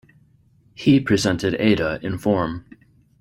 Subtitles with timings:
[0.73, 2.65] He presented Ada, in form.